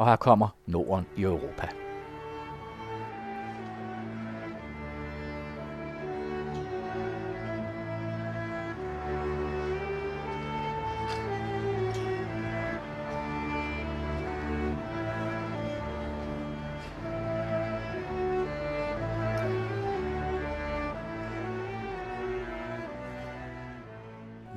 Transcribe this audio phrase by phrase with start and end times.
[0.00, 1.68] og her kommer Norden i Europa.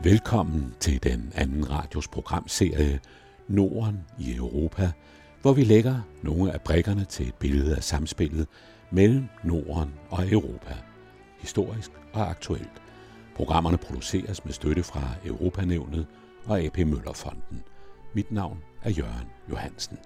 [0.03, 2.99] Velkommen til den anden radios programserie
[3.47, 4.91] Norden i Europa,
[5.43, 8.47] hvor vi lægger nogle af brikkerne til et billede af samspillet
[8.91, 10.75] mellem Norden og Europa,
[11.39, 12.81] historisk og aktuelt.
[13.35, 16.07] Programmerne produceres med støtte fra Europanævnet
[16.45, 17.63] og AP Møllerfonden.
[18.13, 19.97] Mit navn er Jørgen Johansen.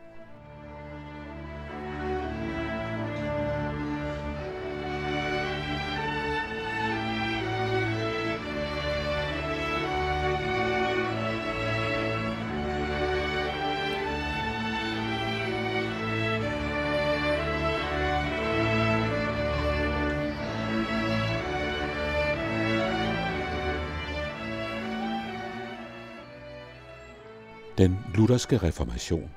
[27.77, 29.29] Den lutherske reformation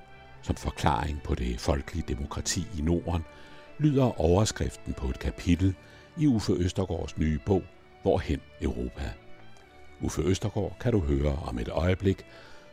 [0.42, 3.22] som forklaring på det folkelige demokrati i Norden,
[3.78, 5.74] lyder overskriften på et kapitel
[6.18, 7.62] i Uffe Østergaards nye bog
[8.02, 9.12] Hvorhen Europa.
[10.00, 12.24] Uffe Østergaard kan du høre om et øjeblik,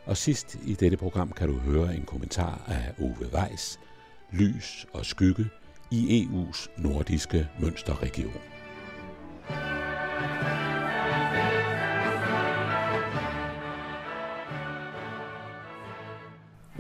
[0.06, 3.80] og sidst i dette program kan du høre en kommentar af Ove Weiss,
[4.32, 5.50] Lys og skygge
[5.92, 8.57] i EU's nordiske mønsterregion.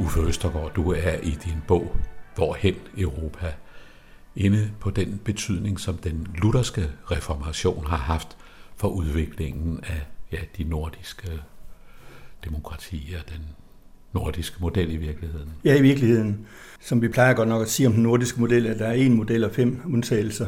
[0.07, 1.95] Uffe Østergaard, du er i din bog
[2.35, 3.53] Hvorhen Europa
[4.35, 8.37] inde på den betydning, som den lutherske reformation har haft
[8.75, 11.27] for udviklingen af ja, de nordiske
[12.45, 13.41] demokratier, den
[14.13, 15.51] nordiske model i virkeligheden.
[15.63, 16.47] Ja, i virkeligheden.
[16.79, 19.13] Som vi plejer godt nok at sige om den nordiske model, at der er en
[19.13, 20.47] model og fem undtagelser.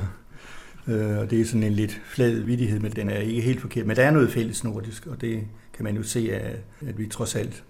[0.88, 3.86] Øh, og det er sådan en lidt flad vidighed, men den er ikke helt forkert.
[3.86, 7.36] Men der er noget fælles nordisk, og det kan man jo se at vi trods
[7.36, 7.64] alt,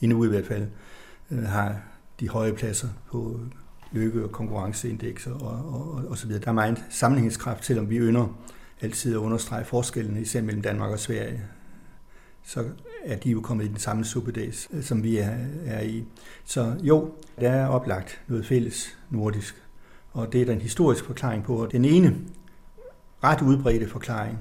[0.00, 0.66] endnu i hvert fald,
[1.30, 1.80] Øh, har
[2.20, 3.40] de høje pladser på
[3.92, 6.42] lykke- og konkurrenceindekser og, og, og så videre.
[6.42, 8.38] Der er meget sammenhængskraft, selvom vi ynder
[8.80, 11.42] altid at understrege forskellene, især mellem Danmark og Sverige.
[12.44, 12.64] Så
[13.04, 15.36] er de jo kommet i den samme suppedags, øh, som vi er,
[15.66, 16.04] er i.
[16.44, 19.62] Så jo, der er oplagt noget fælles nordisk,
[20.12, 21.68] og det er den historiske forklaring på.
[21.72, 22.16] Den ene
[23.24, 24.38] ret udbredte forklaring,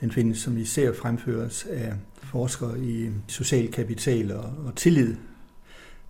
[0.00, 5.16] den findes, som især fremføres af forskere i social kapital og, og tillid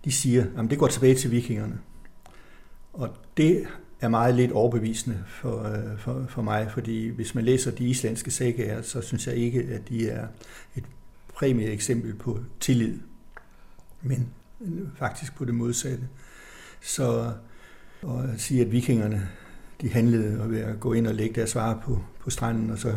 [0.05, 1.79] de siger, at det går tilbage til vikingerne.
[2.93, 3.65] Og det
[4.01, 8.31] er meget lidt overbevisende for, øh, for, for mig, fordi hvis man læser de islandske
[8.31, 10.27] sagaer, så synes jeg ikke, at de er
[10.75, 10.83] et
[11.33, 12.99] præmie eksempel på tillid,
[14.01, 14.29] men
[14.61, 16.07] øh, faktisk på det modsatte.
[16.81, 17.31] Så
[18.03, 19.29] at sige, at vikingerne
[19.81, 22.89] de handlede ved at gå ind og lægge deres varer på, på stranden, og så,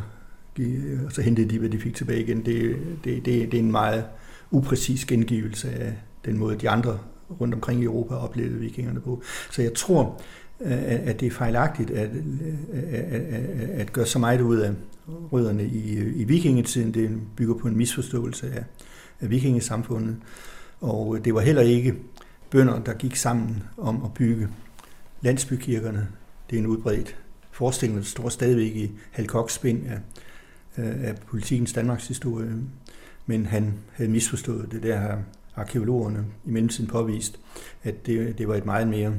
[1.07, 3.71] og så hentede de, hvad de fik tilbage igen, det, det, det, det er en
[3.71, 4.05] meget
[4.51, 5.95] upræcis gengivelse af,
[6.27, 6.99] den måde, de andre
[7.41, 9.23] rundt omkring i Europa oplevede vikingerne på.
[9.51, 10.21] Så jeg tror,
[10.61, 12.11] at det er fejlagtigt at,
[12.73, 14.73] at, at, at gøre så meget ud af
[15.09, 16.95] rødderne i, i vikingetiden.
[16.95, 18.65] Det bygger på en misforståelse af,
[19.21, 20.17] af vikingesamfundet.
[20.81, 21.95] Og det var heller ikke
[22.51, 24.49] bønder, der gik sammen om at bygge
[25.21, 26.09] landsbykirkerne.
[26.51, 27.17] Det er en udbredt
[27.51, 29.99] forestilling, der står stadigvæk i Halkoks spind af,
[30.77, 32.53] af politikens Danmarks historie.
[33.27, 35.17] Men han havde misforstået det der
[35.57, 37.41] arkeologerne i mellemtiden påvist,
[37.83, 39.13] at det, det var et meget mere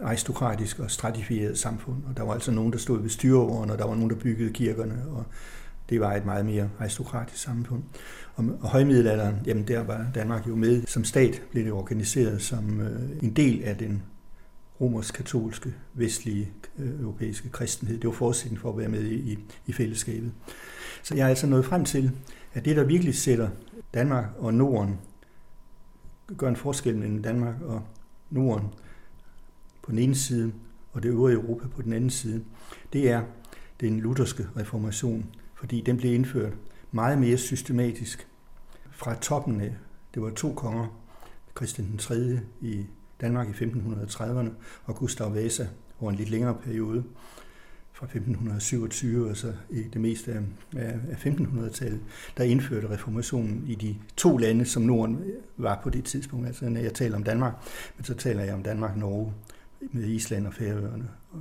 [0.00, 1.96] aristokratisk og stratifieret samfund.
[2.08, 4.52] Og der var altså nogen, der stod ved styreåren, og der var nogen, der byggede
[4.52, 5.24] kirkerne, og
[5.88, 7.82] det var et meget mere aristokratisk samfund.
[8.34, 10.86] Og, og højmiddelalderen, jamen der var Danmark jo med.
[10.86, 14.02] Som stat blev det organiseret som øh, en del af den
[14.80, 17.98] romersk-katolske, vestlige, øh, europæiske kristenhed.
[17.98, 20.32] Det var forudsætningen for at være med i, i fællesskabet.
[21.02, 22.10] Så jeg er altså nået frem til,
[22.54, 23.48] at det, der virkelig sætter
[23.94, 24.98] Danmark og Norden
[26.36, 27.82] gør en forskel mellem Danmark og
[28.30, 28.68] Norden
[29.82, 30.52] på den ene side,
[30.92, 32.44] og det øvrige Europa på den anden side,
[32.92, 33.22] det er
[33.80, 36.52] den lutherske reformation, fordi den blev indført
[36.92, 38.28] meget mere systematisk
[38.90, 39.74] fra toppen af.
[40.14, 41.00] Det var to konger,
[41.56, 42.40] Christian den 3.
[42.60, 42.86] i
[43.20, 44.48] Danmark i 1530'erne
[44.84, 45.66] og Gustav Vasa
[46.00, 47.04] over en lidt længere periode
[47.94, 52.00] fra 1527 og så i det meste af, af 1500-tallet,
[52.36, 55.24] der indførte reformationen i de to lande, som Norden
[55.56, 56.46] var på det tidspunkt.
[56.46, 57.54] Altså når jeg taler om Danmark,
[57.96, 59.32] men så taler jeg om Danmark, Norge,
[59.92, 61.40] med Island og Færøerne øh,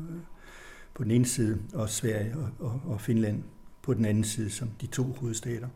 [0.94, 3.44] på den ene side, og Sverige og, og, og Finland
[3.82, 5.68] på den anden side, som de to hovedstater.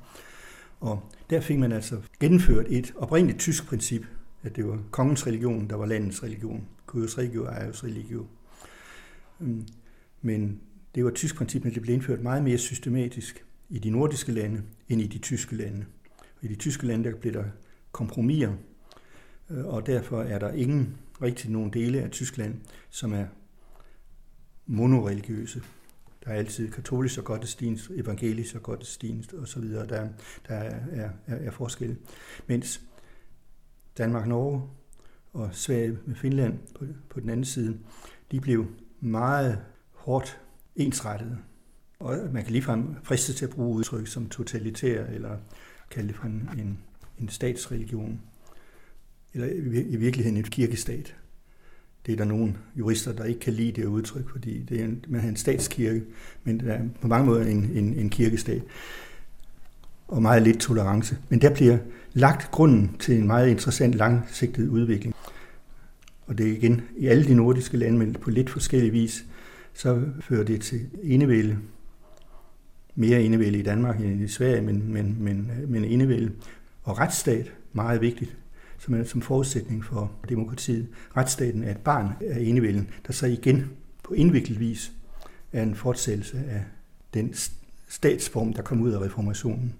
[0.80, 4.06] Og der fik man altså gennemført et oprindeligt tysk princip,
[4.44, 6.68] at det var kongens religion, der var landets religion.
[6.86, 8.26] Cuius regio, eius religio.
[10.22, 10.62] Men
[10.96, 14.32] det var et tysk princip, men det blev indført meget mere systematisk i de nordiske
[14.32, 15.86] lande end i de tyske lande.
[16.42, 17.46] I de tyske lande der blev der
[17.92, 18.54] kompromiser,
[19.50, 22.56] øh, og derfor er der ingen rigtig nogen dele af Tyskland,
[22.90, 23.26] som er
[24.66, 25.62] monoreligiøse.
[26.26, 29.86] Der er altid katolisk og gottesdienst, evangelisk og gottesdienst osv., der,
[30.48, 31.98] der er, er, er forskel.
[32.48, 32.82] Mens
[33.98, 34.62] Danmark, Norge
[35.34, 37.80] og Sverige med Finland på, på den anden side,
[38.32, 38.66] de blev
[39.00, 39.60] meget
[39.94, 40.42] hårdt
[40.78, 41.38] ensrettede.
[42.00, 45.38] Og man kan ligefrem friste til at bruge udtryk som totalitær, eller
[45.92, 46.78] kalde det for en, en,
[47.20, 48.22] en statsreligion,
[49.34, 49.48] eller
[49.90, 51.16] i virkeligheden en kirkestat.
[52.06, 55.06] Det er der nogle jurister, der ikke kan lide det udtryk, fordi det er en,
[55.08, 56.04] man har en statskirke,
[56.44, 58.62] men der er på mange måder en, en, en kirkestat.
[60.08, 61.18] Og meget lidt tolerance.
[61.30, 61.78] Men der bliver
[62.14, 65.16] lagt grunden til en meget interessant langsigtet udvikling.
[66.28, 69.26] Og det er igen i alle de nordiske lande, men på lidt forskellig vis,
[69.78, 71.58] så fører det til enevælde.
[72.96, 76.32] Mere enevælde i Danmark end i Sverige, men, men, men, øh, men enevælde.
[76.84, 78.38] Og retsstat, meget vigtigt
[78.80, 80.88] som er som forudsætning for demokratiet.
[81.18, 83.72] Retsstaten er et barn af enevælden, der så igen
[84.04, 84.92] på indviklet vis
[85.54, 86.64] er en fortsættelse af
[87.14, 87.34] den
[87.88, 89.74] statsform, der kom ud af reformationen.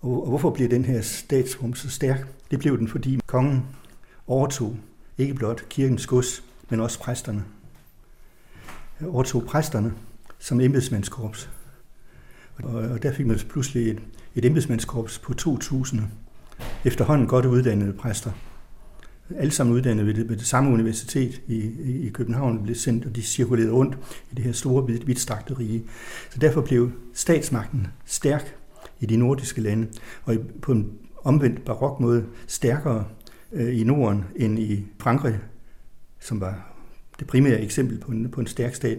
[0.00, 2.26] Og hvorfor bliver den her statsform så stærk?
[2.50, 3.62] Det blev den, fordi kongen
[4.26, 4.76] overtog
[5.18, 7.44] ikke blot kirkens gods, men også præsterne.
[9.06, 9.92] Overtog præsterne
[10.38, 11.50] som embedsmandskorps.
[12.62, 14.00] Og der fik man pludselig et,
[14.34, 16.00] et embedsmandskorps på 2.000
[16.84, 18.32] efterhånden godt uddannede præster.
[19.36, 21.56] Alle sammen uddannet ved det, ved det samme universitet i,
[22.06, 23.98] i, København blev sendt, og de cirkulerede rundt
[24.32, 25.84] i det her store, vidtstrakte rige.
[26.30, 28.56] Så derfor blev statsmagten stærk
[29.00, 29.88] i de nordiske lande,
[30.24, 30.92] og på en
[31.24, 33.04] omvendt barok måde stærkere
[33.52, 35.40] øh, i Norden end i Frankrig,
[36.20, 36.73] som var
[37.18, 38.98] det primære eksempel på en, på en stærk stat.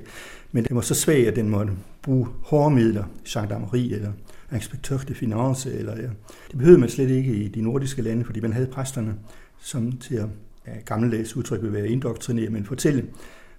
[0.51, 4.11] Men den var så svag, at den måtte bruge hårde midler, gendarmerie eller
[4.53, 6.09] inspektør de finance, eller ja.
[6.51, 9.15] Det behøvede man slet ikke i de nordiske lande, fordi man havde præsterne,
[9.59, 10.27] som til at
[10.67, 13.05] ja, gammeldags udtryk vil være indoktrinere, men fortælle,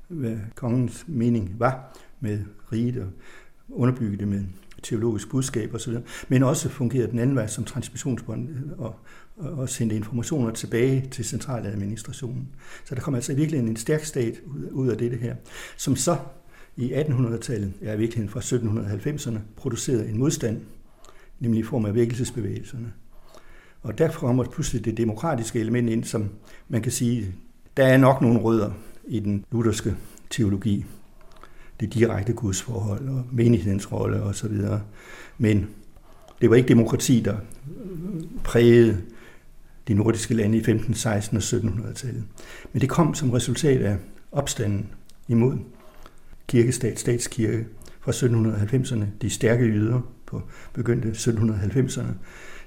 [0.08, 2.41] hvad kongens mening var med
[2.73, 3.08] riget og
[3.69, 4.44] underbygge det med
[4.82, 5.94] teologisk budskab osv.,
[6.29, 8.94] men også fungerede den anden vej som transmissionsbånd øh, og,
[9.36, 12.48] og, sendte informationer tilbage til centraladministrationen.
[12.84, 14.40] Så der kom altså i virkeligheden en stærk stat
[14.72, 15.34] ud, af det her,
[15.76, 16.16] som så
[16.76, 20.60] i 1800-tallet, ja i virkeligheden fra 1790'erne, producerede en modstand
[21.40, 22.92] nemlig i form af vækkelsesbevægelserne.
[23.82, 26.28] Og der kommer pludselig det demokratiske element ind, som
[26.68, 27.34] man kan sige,
[27.76, 28.70] der er nok nogle rødder
[29.06, 29.96] i den lutherske
[30.30, 30.84] teologi.
[31.80, 34.60] Det direkte gudsforhold og menighedens rolle osv.
[35.38, 35.68] Men
[36.40, 37.36] det var ikke demokrati, der
[38.44, 39.02] prægede
[39.88, 42.24] de nordiske lande i 15, 16 og 1700-tallet.
[42.72, 43.96] Men det kom som resultat af
[44.32, 44.86] opstanden
[45.28, 45.58] imod
[46.48, 47.66] kirkestat, statskirke
[48.00, 50.42] fra 1790'erne, de stærke yder, på
[50.72, 52.12] begyndte 1790'erne.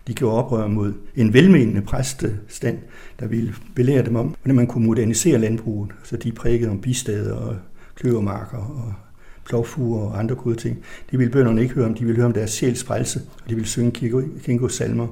[0.07, 2.77] De gjorde oprør mod en velmenende præstestand,
[3.19, 5.91] der ville belære dem om, hvordan man kunne modernisere landbruget.
[6.03, 7.55] Så de prægede om bistader og
[7.95, 8.93] kløvermarker og
[9.45, 10.77] plovfuger og andre gode ting.
[11.11, 13.55] De ville bønderne ikke høre om, de ville høre om deres sjæls frelse, og de
[13.55, 13.91] ville synge
[14.43, 15.07] kinko-salmer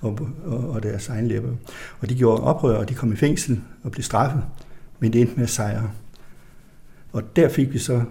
[0.00, 1.54] og, og, og deres egen læber.
[2.00, 4.44] Og de gjorde oprør, og de kom i fængsel og blev straffet,
[4.98, 5.90] men det endte med at sejre.
[7.12, 8.02] Og der fik vi så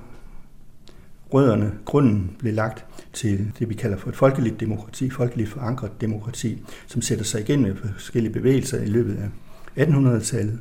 [1.33, 6.63] rødderne, grunden blev lagt til det, vi kalder for et folkeligt demokrati, folkeligt forankret demokrati,
[6.87, 9.31] som sætter sig igen med forskellige bevægelser i løbet
[9.75, 10.59] af 1800-tallet.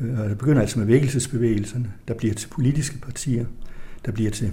[0.00, 3.46] Øh, og det begynder altså med vækkelsesbevægelserne, der bliver til politiske partier,
[4.04, 4.52] der bliver til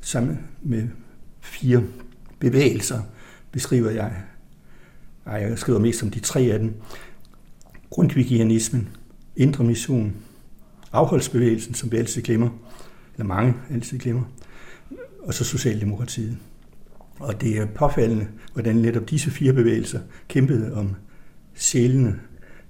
[0.00, 0.88] sammen med
[1.40, 1.82] fire
[2.38, 3.02] bevægelser,
[3.52, 4.12] beskriver jeg.
[5.30, 6.74] Ej, jeg skriver mest om de tre af dem.
[7.90, 8.88] Grundtvigianismen,
[9.36, 10.16] Indre Mission,
[10.92, 12.48] afholdsbevægelsen, som vi altid glemmer,
[13.14, 14.22] eller mange altid glemmer,
[15.22, 16.38] og så Socialdemokratiet.
[17.18, 20.96] Og det er påfaldende, hvordan netop disse fire bevægelser kæmpede om
[21.54, 22.20] sjælene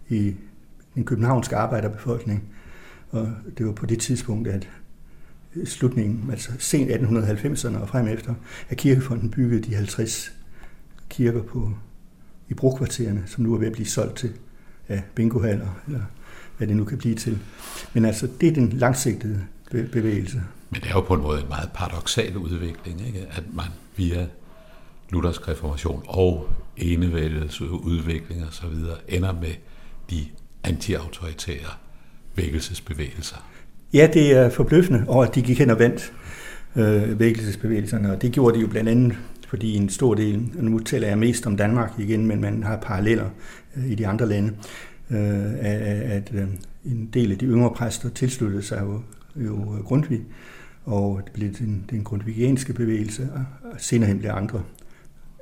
[0.08, 0.34] i
[0.94, 2.44] den københavnske arbejderbefolkning.
[3.10, 4.68] Og det var på det tidspunkt, at
[5.64, 8.34] slutningen, altså sent 1890'erne og frem efter,
[8.68, 10.32] at kirkefonden byggede de 50
[11.08, 11.72] kirker på,
[12.50, 14.32] i brugkvartererne, som nu er ved at blive solgt til
[14.88, 16.00] af bingohaller, eller
[16.58, 17.38] hvad det nu kan blive til.
[17.92, 20.42] Men altså, det er den langsigtede bevægelse.
[20.70, 23.26] Men det er jo på en måde en meget paradoxal udvikling, ikke?
[23.30, 23.66] at man
[23.96, 24.26] via
[25.10, 29.54] luthersk reformation og enevældets udvikling og så videre ender med
[30.10, 30.26] de
[30.64, 31.70] antiautoritære
[32.36, 33.36] vækkelsesbevægelser.
[33.92, 36.12] Ja, det er forbløffende over, at de gik hen og vandt
[36.76, 39.16] øh, vækkelsesbevægelserne, og det gjorde de jo blandt andet
[39.50, 42.76] fordi en stor del, og nu taler jeg mest om Danmark igen, men man har
[42.76, 43.30] paralleller
[43.76, 44.52] øh, i de andre lande,
[45.10, 45.54] øh,
[46.12, 46.46] at øh,
[46.84, 49.02] en del af de yngre præster tilsluttede sig jo,
[49.36, 50.20] jo Grundtvig,
[50.84, 53.28] og det blev den, den grundvigianske bevægelse,
[53.62, 54.62] og senere hen blev andre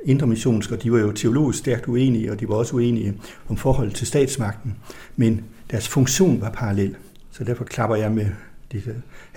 [0.04, 3.14] intermissionske, og de var jo teologisk stærkt uenige, og de var også uenige
[3.48, 4.74] om forholdet til statsmagten,
[5.16, 6.96] men deres funktion var parallel.
[7.30, 8.26] Så derfor klapper jeg med
[8.72, 8.82] de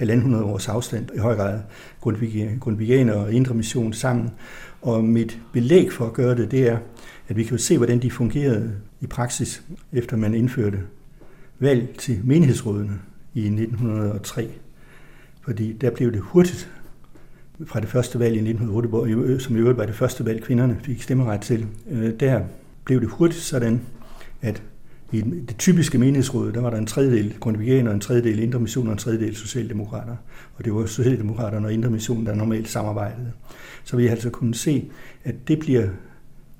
[0.01, 1.59] halvanden års afstand i høj grad
[2.59, 4.29] grundvigianer og indre mission sammen.
[4.81, 6.77] Og mit belæg for at gøre det, det er,
[7.27, 10.79] at vi kan se, hvordan de fungerede i praksis, efter man indførte
[11.59, 12.99] valg til menighedsrådene
[13.33, 14.49] i 1903.
[15.41, 16.71] Fordi der blev det hurtigt
[17.65, 21.01] fra det første valg i 1908, som i øvrigt var det første valg, kvinderne fik
[21.01, 22.41] stemmeret til, øh, der
[22.85, 23.81] blev det hurtigt sådan,
[24.41, 24.63] at
[25.11, 28.93] i det typiske menighedsråd, der var der en tredjedel grundvigianer, en tredjedel indre mission og
[28.93, 30.15] en tredjedel socialdemokrater.
[30.55, 33.31] Og det var socialdemokraterne og indre mission, der normalt samarbejdede.
[33.83, 34.91] Så vi har altså kunnet se,
[35.23, 35.87] at det bliver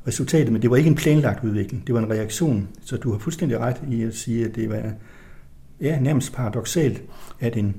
[0.08, 2.67] resultatet, men det var ikke en planlagt udvikling, det var en reaktion.
[2.81, 4.91] Så du har fuldstændig ret i at sige, at det var
[5.81, 7.03] ja, nærmest paradoxalt,
[7.39, 7.75] at en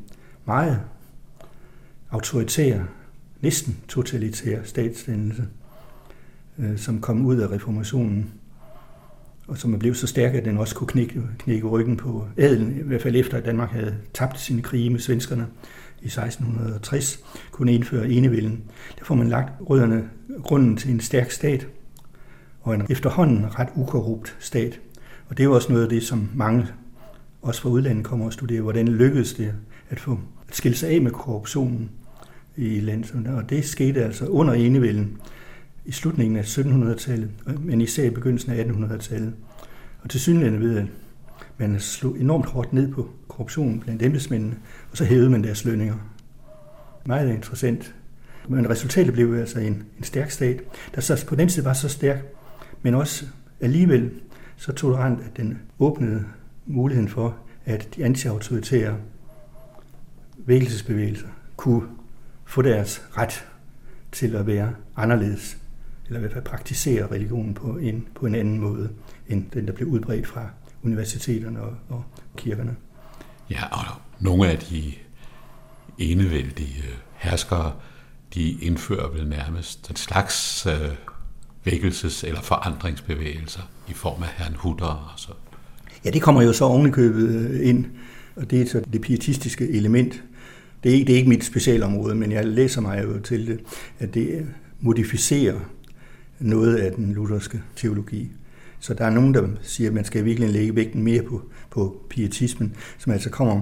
[0.47, 0.81] meget
[2.11, 2.81] autoritær,
[3.41, 5.45] næsten totalitær statsdannelse,
[6.59, 8.31] øh, som kom ud af reformationen,
[9.53, 12.79] og som er blevet så stærk, at den også kunne knække, knække ryggen på adelen,
[12.79, 15.47] i hvert fald efter at Danmark havde tabt sine krige med svenskerne
[16.03, 18.61] i 1660, kunne indføre enevælden.
[18.99, 20.09] Der får man lagt rødderne
[20.43, 21.67] grunden til en stærk stat,
[22.61, 24.81] og en efterhånden ret ukorrupt stat.
[25.29, 26.67] Og det er jo også noget af det, som mange,
[27.43, 29.55] også fra udlandet, kommer og studerer, hvordan lykkedes det
[29.91, 30.19] at få
[30.49, 31.91] at skille sig af med korruptionen
[32.57, 33.27] i landet.
[33.27, 35.19] Og det skete altså under enevælden
[35.85, 39.35] i slutningen af 1700-tallet, men især i begyndelsen af 1800-tallet.
[40.03, 40.87] Og til synligheden ved, at
[41.59, 44.57] man slog enormt hårdt ned på korruptionen blandt embedsmændene,
[44.91, 45.95] og så hævede man deres lønninger.
[47.07, 47.95] Meget interessant.
[48.49, 50.62] Men resultatet blev altså en, en stærk stat,
[50.95, 52.25] der så på den side var så stærk,
[52.83, 53.27] men også
[53.61, 54.11] alligevel
[54.57, 56.25] så tolerant, at den åbnede
[56.67, 58.97] muligheden for, at de antiautoritære
[60.37, 61.83] vægelsesbevægelser kunne
[62.45, 63.47] få deres ret
[64.12, 65.62] til at være anderledes,
[66.12, 68.90] eller i hvert fald praktisere religionen på en, på en anden måde,
[69.28, 70.49] end den, der blev udbredt fra
[70.83, 72.04] universiteterne og, og
[72.37, 72.76] kirkerne.
[73.50, 73.85] Ja, og
[74.21, 74.92] nogle af de
[75.99, 77.73] enevældige herskere,
[78.35, 80.73] de indfører vel nærmest en slags øh,
[81.66, 85.33] vækkelses- eller forandringsbevægelser i form af herrn Hutter og så.
[86.04, 87.87] Ja, det kommer jo så ovenikøbet øh, ind,
[88.37, 90.23] og det er så det pietistiske element.
[90.83, 93.61] Det er, ikke, det er ikke mit specialområde, men jeg læser mig jo til det,
[93.99, 94.47] at det
[94.81, 95.61] modificerer
[96.43, 98.33] noget af den lutherske teologi.
[98.81, 102.07] Så der er nogen, der siger, at man skal virkelig lægge vægten mere på, på
[102.11, 103.61] pietismen, som altså kommer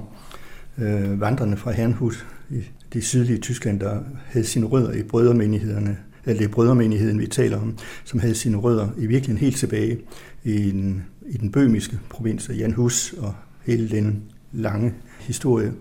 [0.78, 6.38] øh, vandrende fra Herrnhut i det sydlige Tyskland, der havde sine rødder i brødremenighederne, eller
[6.38, 9.98] det er brødremenigheden, vi taler om, som havde sine rødder i virkeligheden helt tilbage
[10.44, 13.34] i den, i den bømiske provins af Jan Hus og
[13.66, 14.22] hele den
[14.52, 15.72] lange historie.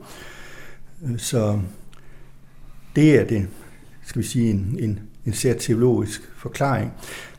[1.05, 1.59] Øh, så
[2.95, 3.47] det er det,
[4.05, 6.93] skal vi sige, en, en, en sær teologisk forklaring.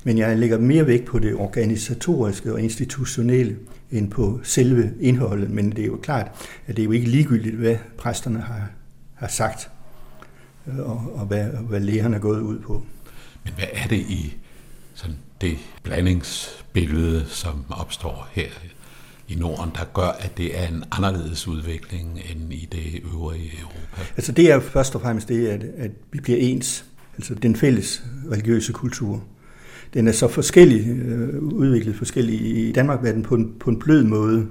[0.04, 3.56] Men jeg lægger mere vægt på det organisatoriske og institutionelle
[3.90, 5.50] end på selve indholdet.
[5.50, 6.30] Men det er jo klart,
[6.66, 8.70] at det er jo ikke ligegyldigt, hvad præsterne har,
[9.14, 9.70] har sagt,
[10.66, 12.85] og, og hvad, hvad lærerne er gået ud på.
[13.44, 14.37] Men hvad er det i
[14.94, 18.49] sådan det blandingsbillede, som opstår her
[19.28, 24.02] i Norden, der gør, at det er en anderledes udvikling end i det øvrige Europa?
[24.16, 26.85] Altså det er først og fremmest det, at, at vi bliver ens.
[27.21, 29.25] Altså den fælles religiøse kultur.
[29.95, 32.69] Den er så forskellig, øh, udviklet forskellig.
[32.69, 34.47] I Danmark var den på en, på en blød måde,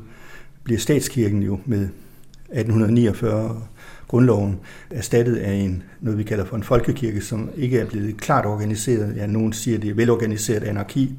[0.64, 3.62] bliver statskirken jo med 1849
[4.08, 4.60] grundloven
[4.90, 9.16] erstattet af en, noget, vi kalder for en folkekirke, som ikke er blevet klart organiseret.
[9.16, 11.16] Ja, nogen siger, det er velorganiseret anarki,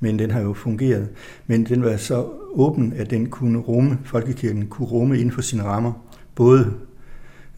[0.00, 1.08] men den har jo fungeret.
[1.46, 5.62] Men den var så åben, at den kunne rumme, folkekirken kunne rumme inden for sine
[5.62, 5.92] rammer,
[6.34, 6.72] både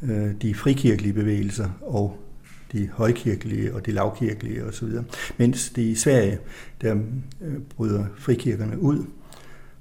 [0.02, 2.22] øh, de frikirkelige bevægelser og
[2.72, 4.88] de højkirkelige og de lavkirkelige osv.
[5.36, 6.38] Mens det i Sverige,
[6.82, 6.94] der
[7.40, 9.04] øh, bryder frikirkerne ud,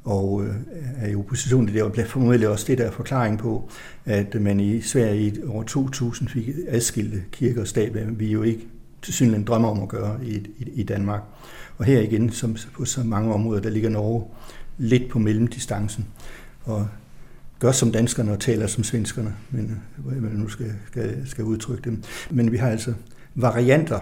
[0.04, 0.56] og øh,
[0.98, 3.70] er i opposition til det, og bliver formodentlig også det der forklaring på,
[4.06, 8.44] at man i Sverige i over 2000 fik adskilte kirke og stat, hvad vi jo
[8.44, 8.68] ikke
[9.02, 11.22] til synligheden drømmer om at gøre i, i, i Danmark.
[11.78, 14.24] Og her igen, som på så mange områder, der ligger Norge
[14.78, 16.08] lidt på mellemdistancen,
[16.64, 16.88] og
[17.60, 21.44] gør som danskerne og taler som svenskerne, men øh, hvordan man nu skal, skal, skal
[21.44, 22.04] udtrykke dem.
[22.32, 22.94] Men vi har altså
[23.36, 24.00] varianter,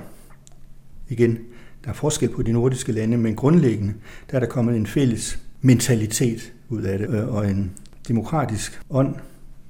[1.10, 1.38] igen,
[1.84, 3.94] der er forskel på de nordiske lande, men grundlæggende,
[4.32, 7.72] der er der kommet en fælles mentalitet ud af det, øh, og en
[8.08, 9.16] demokratisk ånd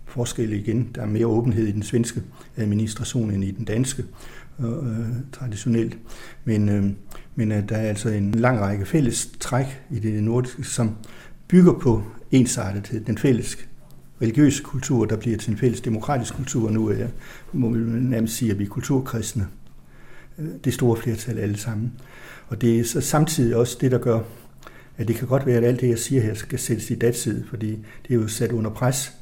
[0.06, 0.90] forskelle igen.
[0.96, 2.22] Der er mere åbenhed i den svenske
[2.58, 4.04] administration end i den danske,
[4.60, 5.98] øh, øh traditionelt.
[6.46, 6.86] Men, øh,
[7.36, 10.96] men der er altså en lang række fælles træk i det nordiske, som
[11.48, 13.58] bygger på ensartethed, den fælles
[14.22, 16.70] religiøse kultur, der bliver til en fælles demokratisk kultur.
[16.70, 17.08] Nu er,
[17.54, 19.48] må vi nærmest sige, at vi er kulturkristne.
[20.40, 21.94] Øh, det store flertal alle sammen.
[22.48, 24.20] Og det er så samtidig også det, der gør,
[24.98, 27.48] at det kan godt være, at alt det, jeg siger her, skal sættes i datid,
[27.48, 27.70] fordi
[28.08, 29.14] det er jo sat under pres.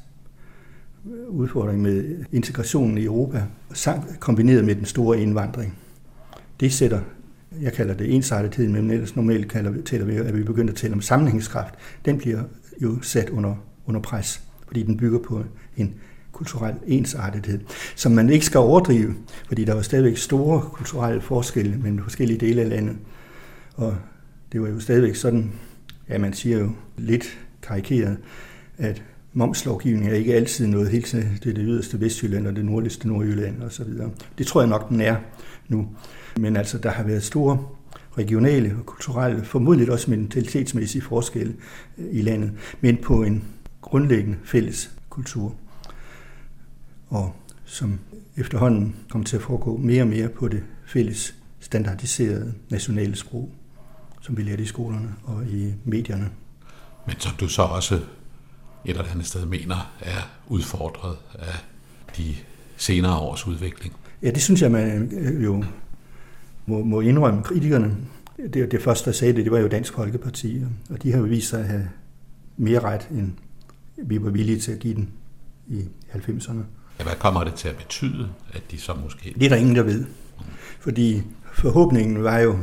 [1.06, 3.44] Øh, udfordring med integrationen i Europa,
[4.20, 5.78] kombineret med den store indvandring.
[6.60, 7.00] Det sætter,
[7.60, 10.94] jeg kalder det ensartethed, men ellers normalt kalder, taler vi, at vi begynder at tale
[10.94, 11.74] om sammenhængskraft.
[12.04, 12.42] Den bliver
[12.82, 13.54] jo sat under,
[13.86, 15.44] under pres, fordi den bygger på
[15.76, 15.94] en
[16.32, 17.60] kulturel ensartethed,
[17.96, 19.14] som man ikke skal overdrive,
[19.46, 22.96] fordi der var stadigvæk store kulturelle forskelle mellem forskellige dele af landet.
[23.74, 23.96] Og
[24.52, 25.52] det var jo stadigvæk sådan,
[26.08, 28.16] ja man siger jo lidt karikeret,
[28.78, 29.02] at
[29.32, 33.62] momslovgivningen er ikke altid noget helt til det, det yderste Vestjylland og det nordligste Nordjylland
[33.62, 33.88] osv.
[34.38, 35.16] Det tror jeg nok, den er
[35.68, 35.88] nu.
[36.36, 37.58] Men altså, der har været store
[38.18, 41.54] regionale og kulturelle, formodentlig også mentalitetsmæssige forskelle
[41.98, 43.44] øh, i landet, men på en
[43.92, 45.54] grundlæggende fælles kultur
[47.08, 47.34] og
[47.64, 47.98] som
[48.36, 53.50] efterhånden kommer til at foregå mere og mere på det fælles standardiserede nationale sprog,
[54.20, 56.30] som vi lærte i skolerne og i medierne.
[57.06, 58.02] Men som du så også et
[58.84, 61.64] eller andet sted mener er udfordret af
[62.16, 62.34] de
[62.76, 63.94] senere års udvikling.
[64.22, 65.64] Ja, det synes jeg, man øh, jo
[66.66, 67.42] må, må indrømme.
[67.42, 67.96] Kritikerne,
[68.52, 71.24] det, det første, der sagde det, det var jo Dansk Folkeparti, og de har jo
[71.24, 71.88] vist sig at have
[72.56, 73.32] mere ret, end
[74.02, 75.10] vi var villige til at give den
[75.68, 76.62] i 90'erne.
[76.98, 79.34] Ja, hvad kommer det til at betyde, at de så måske...
[79.38, 80.04] Det er der ingen, der ved.
[80.80, 82.58] Fordi forhåbningen var jo,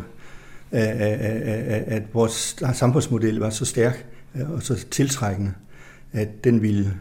[0.71, 4.05] at vores samfundsmodel var så stærk
[4.53, 5.53] og så tiltrækkende,
[6.11, 6.97] at den ville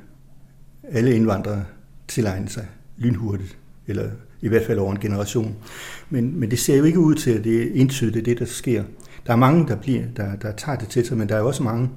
[0.82, 1.64] alle indvandrere
[2.08, 2.66] tilegne sig
[2.96, 5.56] lynhurtigt, eller i hvert fald over en generation.
[6.10, 8.44] Men, men det ser jo ikke ud til, at det er entydigt det, det, der
[8.44, 8.84] sker.
[9.26, 11.62] Der er mange, der, bliver, der, der tager det til sig, men der er også
[11.62, 11.90] mange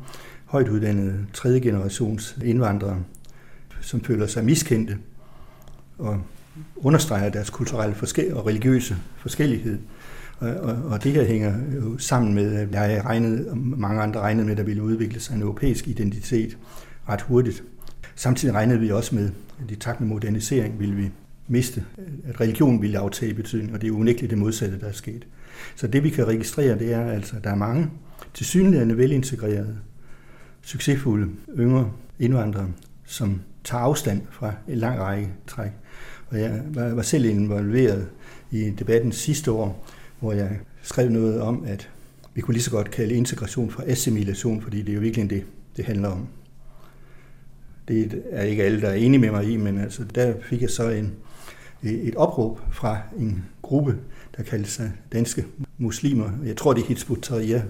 [0.51, 3.03] højt uddannede tredje generations indvandrere,
[3.81, 4.97] som føler sig miskendte
[5.97, 6.21] og
[6.75, 9.79] understreger deres kulturelle forskel og religiøse forskellighed.
[10.37, 14.19] Og, og, og det her hænger jo sammen med, at jeg regnede, og mange andre
[14.19, 16.57] regnede med, at der ville udvikle sig en europæisk identitet
[17.09, 17.63] ret hurtigt.
[18.15, 19.29] Samtidig regnede vi også med,
[19.63, 21.09] at i takt med modernisering ville vi
[21.47, 21.85] miste,
[22.27, 25.27] at religion ville aftage i betydning, og det er unægteligt det modsatte, der er sket.
[25.75, 27.89] Så det vi kan registrere, det er altså, at der er mange
[28.33, 29.77] tilsyneladende velintegrerede,
[30.61, 32.67] succesfulde yngre indvandrere,
[33.05, 35.71] som tager afstand fra en lang række træk.
[36.29, 38.07] Og jeg var selv involveret
[38.51, 39.87] i debatten sidste år,
[40.19, 41.89] hvor jeg skrev noget om, at
[42.33, 45.43] vi kunne lige så godt kalde integration for assimilation, fordi det er jo virkelig det,
[45.77, 46.27] det handler om.
[47.87, 50.69] Det er ikke alle, der er enige med mig i, men altså, der fik jeg
[50.69, 51.13] så en,
[51.83, 53.97] et opråb fra en gruppe,
[54.37, 55.45] der kalder sig danske
[55.77, 56.29] muslimer.
[56.45, 57.25] Jeg tror, det er Hizbut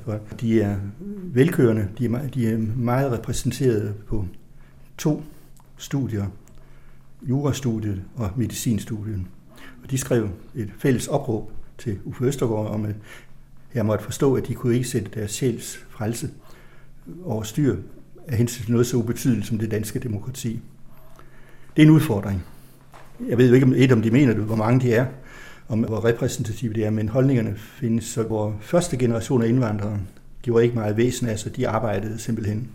[0.05, 0.77] for de er
[1.23, 4.25] velkørende, de er, de er meget repræsenteret på
[4.97, 5.23] to
[5.77, 6.25] studier,
[7.21, 9.21] jurastudiet og medicinstudiet.
[9.83, 12.95] Og de skrev et fælles opråb til Uffe Østergaard om, at
[13.73, 16.29] jeg måtte forstå, at de kunne ikke sætte deres sjæls frelse
[17.23, 17.77] over styr
[18.27, 20.61] af hensyn til noget så ubetydeligt som det danske demokrati.
[21.75, 22.43] Det er en udfordring.
[23.29, 25.05] Jeg ved jo ikke, et, om de mener det, hvor mange de er,
[25.67, 29.99] om hvor repræsentative de er, men holdningerne findes, så hvor første generation af indvandrere
[30.41, 32.69] gjorde ikke meget væsen af, så de arbejdede simpelthen,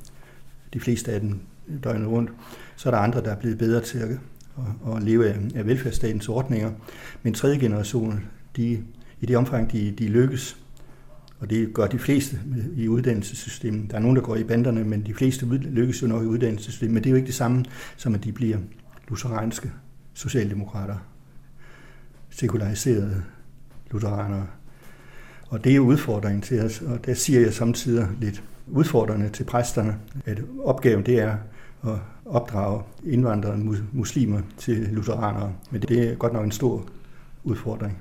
[0.75, 1.39] de fleste af dem
[1.85, 2.31] døgnet rundt.
[2.77, 5.67] Så er der andre, der er blevet bedre til at, at, at leve af, af
[5.67, 6.71] velfærdsstatens ordninger.
[7.23, 8.25] Men tredje generation,
[8.57, 8.83] de,
[9.21, 10.57] i det omfang, de, de lykkes,
[11.41, 12.41] og det gør de fleste
[12.77, 13.91] i uddannelsessystemet.
[13.91, 16.95] Der er nogen, der går i banderne, men de fleste lykkes jo nok i uddannelsessystemet.
[16.95, 17.65] Men det er jo ikke det samme,
[17.97, 18.59] som at de bliver
[19.09, 19.71] lutheranske
[20.17, 20.97] socialdemokrater,
[22.31, 23.25] sekulariserede
[23.91, 24.47] lutheranere.
[25.49, 29.99] Og det er udfordringen til os, og der siger jeg samtidig lidt udfordrende til præsterne,
[30.25, 31.37] at opgaven det er
[31.85, 33.59] at opdrage indvandrere
[33.93, 35.53] muslimer til lutheranere.
[35.71, 36.89] Men det er godt nok en stor
[37.45, 37.99] udfordring.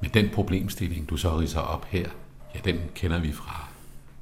[0.00, 2.08] Men den problemstilling, du så riser op her,
[2.54, 3.68] ja, den kender vi fra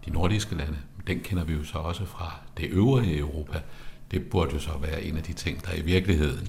[0.07, 0.79] de nordiske lande.
[1.07, 3.61] Den kender vi jo så også fra det øvrige Europa.
[4.11, 6.49] Det burde jo så være en af de ting, der i virkeligheden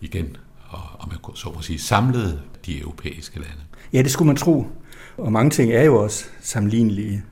[0.00, 0.36] igen,
[0.68, 3.62] og, og man så må sige, samlede de europæiske lande.
[3.92, 4.66] Ja, det skulle man tro.
[5.16, 7.24] Og mange ting er jo også sammenlignelige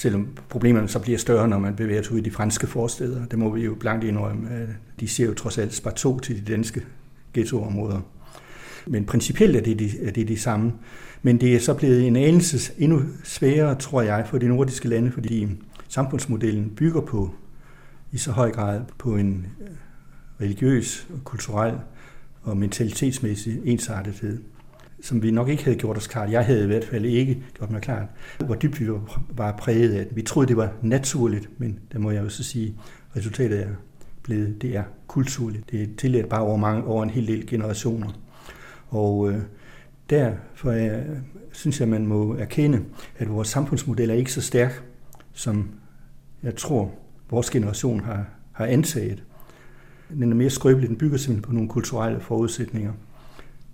[0.00, 3.26] selvom problemerne så bliver større, når man bevæger sig ud i de franske forsteder.
[3.26, 4.48] Det må vi jo blankt indrømme.
[5.00, 6.82] De ser jo trods alt spar to til de danske
[7.34, 8.00] ghettoområder.
[8.86, 10.72] Men principielt er det, de, er det de samme.
[11.22, 15.12] Men det er så blevet en anelse endnu sværere, tror jeg, for de nordiske lande,
[15.12, 15.48] fordi
[15.88, 17.30] samfundsmodellen bygger på
[18.12, 19.68] i så høj grad på en øh,
[20.40, 21.74] religiøs, kulturel
[22.42, 24.42] og mentalitetsmæssig ensartethed,
[25.02, 26.30] som vi nok ikke havde gjort os klart.
[26.30, 28.06] Jeg havde i hvert fald ikke gjort mig klart,
[28.38, 28.86] hvor dybt vi
[29.30, 30.16] var præget af det.
[30.16, 32.74] Vi troede, det var naturligt, men det må jeg jo så sige,
[33.16, 33.68] resultatet er
[34.22, 35.70] blevet, det er kulturligt.
[35.70, 38.08] Det er tilladt bare over, mange, over en hel del generationer.
[38.88, 39.42] Og øh,
[40.10, 41.06] derfor jeg,
[41.52, 42.84] synes jeg, man må erkende,
[43.18, 44.82] at vores samfundsmodel er ikke så stærk,
[45.32, 45.68] som
[46.42, 46.94] jeg tror,
[47.30, 49.22] vores generation har, har antaget.
[50.08, 52.92] Den er mere skrøbelig, den bygger simpelthen på nogle kulturelle forudsætninger,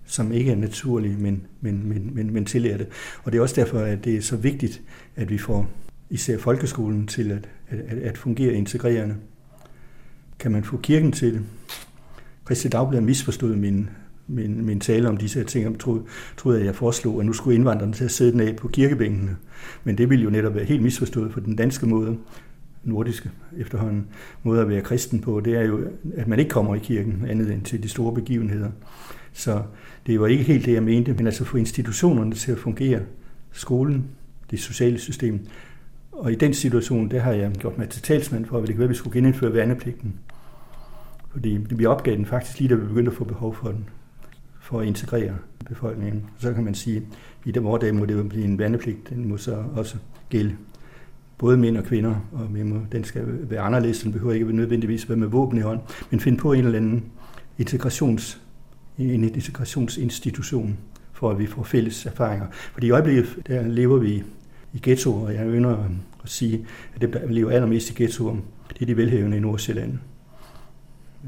[0.07, 2.87] som ikke er naturlige, men, men, men, men, men tillærte.
[3.25, 4.83] Og det er også derfor, at det er så vigtigt,
[5.17, 5.69] at vi får
[6.11, 9.17] især folkeskolen til at, at, at fungere integrerende.
[10.39, 11.43] Kan man få kirken til det?
[12.47, 13.91] Christi Dagblad misforstod min,
[14.27, 16.03] min, min tale om disse ting, og troede,
[16.37, 19.37] troede, at jeg foreslog, at nu skulle indvandrerne til at sidde ned på kirkebænkene.
[19.85, 22.17] Men det ville jo netop være helt misforstået på den danske måde,
[22.87, 24.07] nordiske efterhånden
[24.43, 25.81] måde at være kristen på, det er jo,
[26.17, 28.71] at man ikke kommer i kirken andet end til de store begivenheder.
[29.33, 29.63] Så
[30.07, 33.01] det var ikke helt det, jeg mente, men altså få institutionerne til at fungere.
[33.53, 34.05] Skolen,
[34.51, 35.41] det sociale system.
[36.13, 38.79] Og i den situation, der har jeg gjort mig til talsmand for, at det kan
[38.79, 40.15] være, at vi skulle genindføre værnepligten.
[41.33, 43.89] Fordi vi opgav den faktisk lige, da vi begyndte at få behov for den,
[44.61, 45.35] for at integrere
[45.69, 46.25] befolkningen.
[46.39, 47.03] Så kan man sige, at
[47.45, 49.97] i dem år må det jo blive en værnepligt, den må så også
[50.31, 50.57] gælde
[51.39, 52.61] både mænd og kvinder, og vi
[52.93, 56.39] den skal være anderledes, den behøver ikke nødvendigvis være med våben i hånd, men finde
[56.39, 57.05] på en eller anden
[57.59, 58.41] integrations,
[58.99, 60.79] en integrationsinstitution,
[61.13, 62.47] for at vi får fælles erfaringer.
[62.51, 64.23] For i øjeblikket, der lever vi
[64.73, 65.77] i ghettoer, og jeg ønsker
[66.23, 68.37] at sige, at dem, der lever allermest i ghettoer,
[68.69, 69.99] det er de velhævende i Nordsjælland.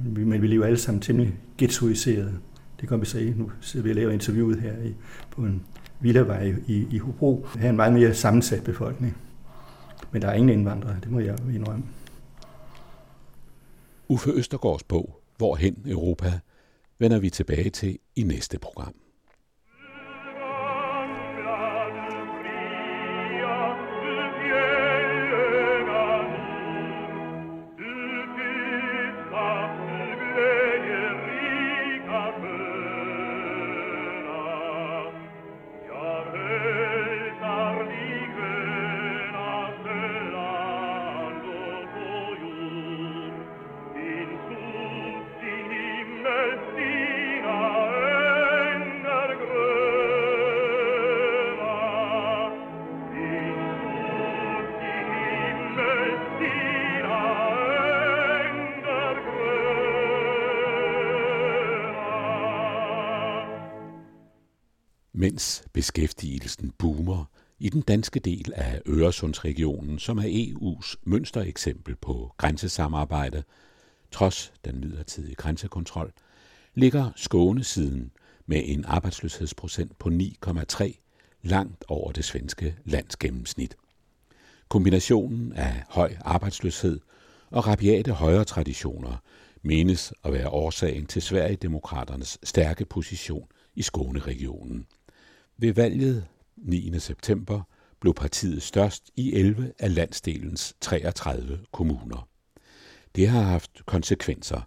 [0.05, 2.35] Men vi lever alle sammen temmelig ghettoiseret.
[2.81, 3.35] Det kan vi sige.
[3.37, 4.95] Nu sidder vi og laver interviewet her i,
[5.31, 5.63] på en
[6.01, 7.47] villavej i, i Hobro.
[7.59, 9.17] Her er en meget mere sammensat befolkning.
[10.13, 11.85] Men der er ingen indvandrere, det må jeg indrømme.
[14.09, 16.41] Uffe Østergaards bog, Hvorhen Europa,
[16.99, 18.95] vender vi tilbage til i næste program.
[65.19, 67.25] Mens beskæftigelsen boomer
[67.59, 73.43] i den danske del af Øresundsregionen, som er EU's mønstereksempel på grænsesamarbejde,
[74.11, 76.13] trods den midlertidige grænsekontrol,
[76.75, 78.11] ligger Skåne siden
[78.47, 83.77] med en arbejdsløshedsprocent på 9,3 langt over det svenske landsgennemsnit.
[84.69, 87.01] Kombinationen af høj arbejdsløshed
[87.51, 89.17] og rabiate højre traditioner
[89.63, 94.87] menes at være årsagen til Sverigedemokraternes stærke position i Skåneregionen.
[95.61, 96.99] Ved valget 9.
[96.99, 97.63] september
[98.01, 102.29] blev partiet størst i 11 af landsdelens 33 kommuner.
[103.15, 104.61] Det har haft konsekvenser.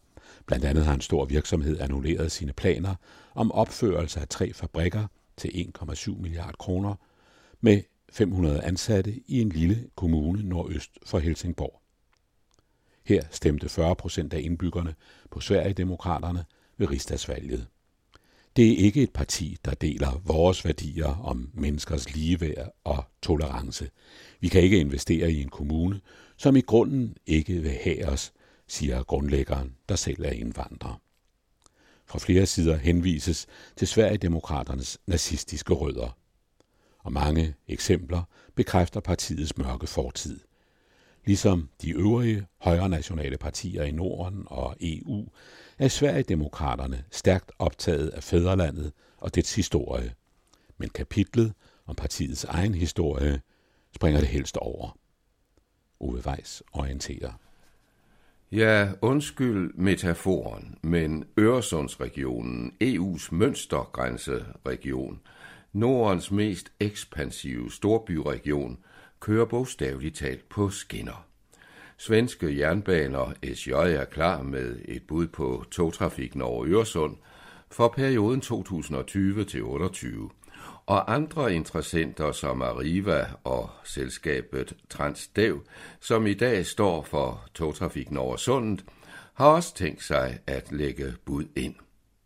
[0.45, 2.95] Blandt andet har en stor virksomhed annulleret sine planer
[3.35, 6.95] om opførelse af tre fabrikker til 1,7 milliard kroner
[7.61, 11.81] med 500 ansatte i en lille kommune nordøst for Helsingborg.
[13.05, 14.95] Her stemte 40 procent af indbyggerne
[15.29, 16.45] på Sverigedemokraterne
[16.77, 17.67] ved rigsdagsvalget.
[18.55, 23.89] Det er ikke et parti, der deler vores værdier om menneskers ligeværd og tolerance.
[24.39, 26.01] Vi kan ikke investere i en kommune,
[26.37, 28.33] som i grunden ikke vil have os,
[28.67, 31.01] siger grundlæggeren, der selv er indvandrer.
[32.05, 36.17] Fra flere sider henvises til Sverigedemokraternes nazistiske rødder.
[36.99, 38.23] Og mange eksempler
[38.55, 40.39] bekræfter partiets mørke fortid.
[41.25, 45.27] Ligesom de øvrige højre nationale partier i Norden og EU
[45.81, 50.13] er Sverigedemokraterne stærkt optaget af fædrelandet og dets historie.
[50.77, 51.53] Men kapitlet
[51.85, 53.41] om partiets egen historie
[53.95, 54.97] springer det helst over.
[55.99, 57.31] Ove Weiss orienterer.
[58.51, 65.21] Ja, undskyld metaforen, men Øresundsregionen, EU's mønstergrænseregion,
[65.73, 68.77] Nordens mest ekspansive storbyregion,
[69.19, 71.30] kører bogstaveligt talt på skinner.
[72.01, 77.17] Svenske jernbaner SJ er klar med et bud på togtrafikken over Øresund
[77.71, 80.29] for perioden 2020 til 28.
[80.85, 85.63] og andre interessenter som Arriva og selskabet Transdev,
[85.99, 88.85] som i dag står for togtrafikken over sundet,
[89.33, 91.75] har også tænkt sig at lægge bud ind.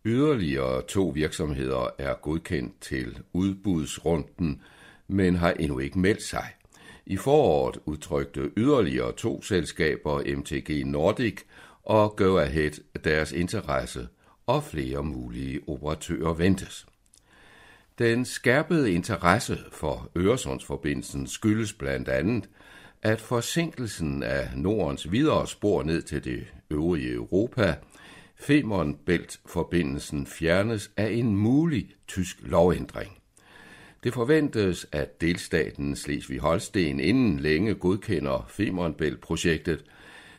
[0.06, 4.62] Yderligere to virksomheder er godkendt til udbudsrunden,
[5.08, 6.46] men har endnu ikke meldt sig.
[7.08, 11.42] I foråret udtrykte yderligere to selskaber, MTG Nordic
[11.84, 12.72] og Go Ahead,
[13.04, 14.08] deres interesse,
[14.48, 16.86] og flere mulige operatører ventes.
[18.00, 22.50] Den skærpede interesse for Øresundsforbindelsen skyldes blandt andet,
[23.02, 27.76] at forsinkelsen af Nordens videre spor ned til det øvrige Europa,
[28.36, 33.18] Femernbælt-forbindelsen fjernes af en mulig tysk lovændring.
[34.06, 39.84] Det forventes, at delstaten Slesvig-Holsten inden længe godkender Femernbælt-projektet,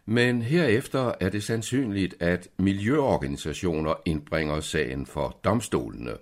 [0.04, 6.12] men herefter er det sandsynligt, at miljøorganisationer indbringer sagen for domstolene.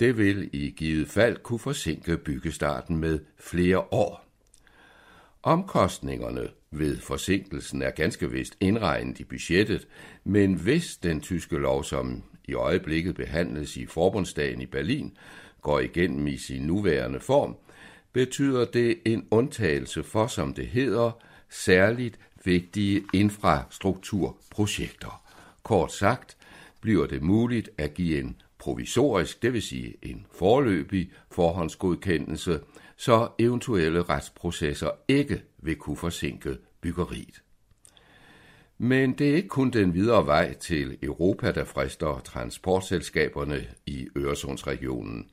[0.00, 4.26] Det vil i givet fald kunne forsinke byggestarten med flere år.
[5.42, 9.88] Omkostningerne ved forsinkelsen er ganske vist indregnet i budgettet,
[10.24, 15.16] men hvis den tyske lov, som i øjeblikket behandles i forbundsdagen i Berlin,
[15.64, 17.56] går igennem i sin nuværende form,
[18.12, 21.10] betyder det en undtagelse for, som det hedder,
[21.50, 25.22] særligt vigtige infrastrukturprojekter.
[25.62, 26.36] Kort sagt
[26.80, 32.60] bliver det muligt at give en provisorisk, det vil sige en forløbig forhåndsgodkendelse,
[32.96, 37.42] så eventuelle retsprocesser ikke vil kunne forsinke byggeriet.
[38.78, 45.26] Men det er ikke kun den videre vej til Europa, der frister transportselskaberne i Øresundsregionen.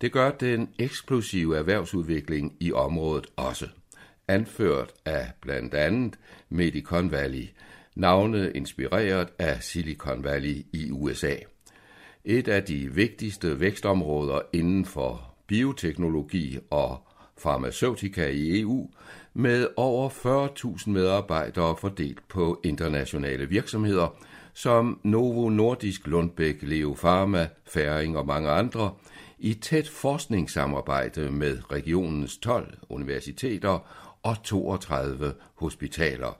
[0.00, 3.68] Det gør den eksplosive erhvervsudvikling i området også,
[4.28, 7.48] anført af blandt andet Medicon Valley,
[7.94, 11.34] navnet inspireret af Silicon Valley i USA.
[12.24, 17.08] Et af de vigtigste vækstområder inden for bioteknologi og
[17.38, 18.90] farmaceutika i EU,
[19.34, 20.08] med over
[20.78, 24.16] 40.000 medarbejdere fordelt på internationale virksomheder,
[24.54, 28.90] som Novo Nordisk, Lundbæk, Leo Pharma, Færing og mange andre,
[29.40, 33.78] i tæt forskningssamarbejde med regionens 12 universiteter
[34.22, 36.38] og 32 hospitaler.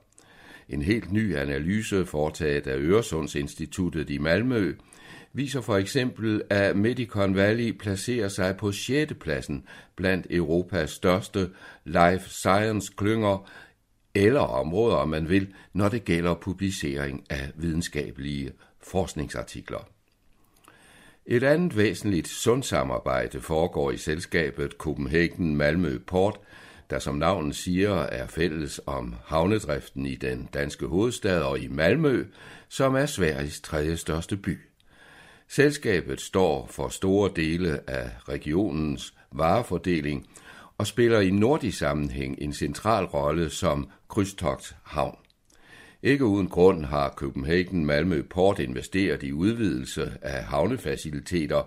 [0.68, 4.74] En helt ny analyse foretaget af Øresundsinstituttet i Malmø
[5.32, 9.12] viser for eksempel, at Medicon Valley placerer sig på 6.
[9.20, 9.64] pladsen
[9.96, 11.50] blandt Europas største
[11.84, 13.50] life science klynger
[14.14, 19.88] eller områder, om man vil, når det gælder publicering af videnskabelige forskningsartikler.
[21.32, 26.40] Et andet væsentligt sundsamarbejde foregår i selskabet Copenhagen Malmø Port,
[26.90, 32.24] der som navnet siger er fælles om havnedriften i den danske hovedstad og i Malmø,
[32.68, 34.58] som er Sveriges tredje største by.
[35.48, 40.26] Selskabet står for store dele af regionens varefordeling
[40.78, 45.18] og spiller i nordisk sammenhæng en central rolle som krydstogthavn.
[46.02, 51.62] Ikke uden grund har Copenhagen Malmø Port investeret i udvidelse af havnefaciliteter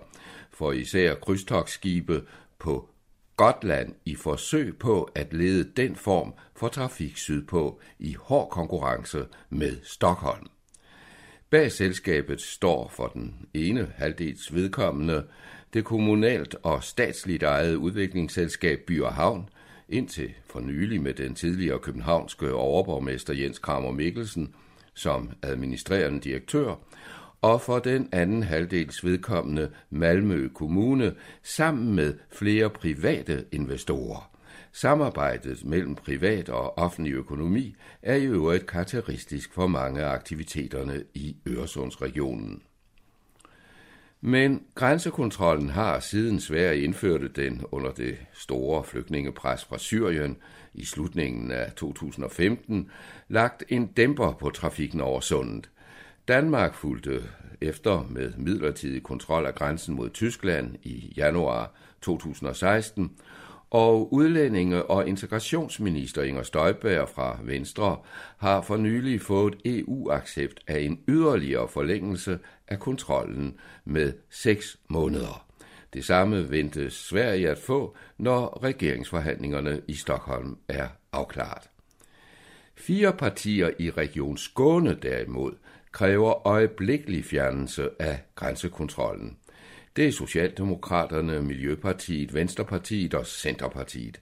[0.50, 2.22] for især krydstogsskibe
[2.58, 2.88] på
[3.36, 9.76] Gotland i forsøg på at lede den form for trafik sydpå i hård konkurrence med
[9.82, 10.46] Stockholm.
[11.50, 15.24] Bag selskabet står for den ene halvdels vedkommende
[15.74, 19.48] det kommunalt og statsligt ejede udviklingsselskab By og Havn,
[19.88, 24.54] indtil for nylig med den tidligere københavnske overborgmester Jens Kramer Mikkelsen
[24.94, 26.74] som administrerende direktør,
[27.42, 34.30] og for den anden halvdels vedkommende Malmø Kommune sammen med flere private investorer.
[34.72, 41.36] Samarbejdet mellem privat og offentlig økonomi er i øvrigt karakteristisk for mange af aktiviteterne i
[41.48, 42.62] Øresundsregionen.
[44.26, 50.36] Men grænsekontrollen har siden Sverige indførte den under det store flygtningepres fra Syrien
[50.74, 52.90] i slutningen af 2015
[53.28, 55.70] lagt en dæmper på trafikken over sundet.
[56.28, 57.22] Danmark fulgte
[57.60, 63.12] efter med midlertidig kontrol af grænsen mod Tyskland i januar 2016,
[63.74, 67.96] og udlændinge- og integrationsminister Inger Støjberg fra Venstre
[68.36, 75.46] har for nylig fået EU-accept af en yderligere forlængelse af kontrollen med seks måneder.
[75.92, 81.70] Det samme ventes Sverige at få, når regeringsforhandlingerne i Stockholm er afklaret.
[82.74, 85.52] Fire partier i Region Skåne derimod
[85.92, 89.36] kræver øjeblikkelig fjernelse af grænsekontrollen.
[89.96, 94.20] Det er Socialdemokraterne, Miljøpartiet, Venstrepartiet og Centerpartiet.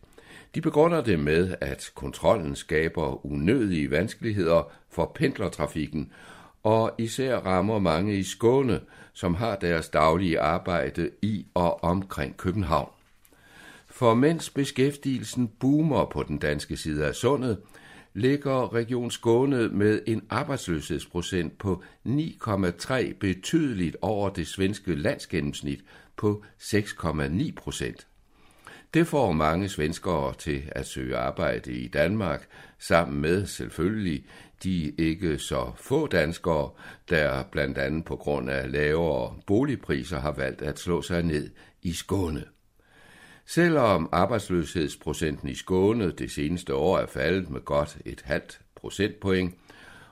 [0.54, 6.12] De begrunder det med, at kontrollen skaber unødige vanskeligheder for pendlertrafikken,
[6.62, 8.80] og især rammer mange i Skåne,
[9.12, 12.90] som har deres daglige arbejde i og omkring København.
[13.87, 17.58] For mens beskæftigelsen boomer på den danske side af sundet,
[18.14, 25.81] ligger Region Skåne med en arbejdsløshedsprocent på 9,3 betydeligt over det svenske landsgennemsnit
[26.16, 28.07] på 6,9 procent.
[28.94, 32.46] Det får mange svenskere til at søge arbejde i Danmark,
[32.79, 34.25] sammen med selvfølgelig
[34.62, 36.70] de ikke så få danskere,
[37.11, 41.51] der blandt andet på grund af lavere boligpriser har valgt at slå sig ned
[41.83, 42.44] i Skåne.
[43.54, 49.54] Selvom arbejdsløshedsprocenten i Skåne det seneste år er faldet med godt et halvt procentpoint,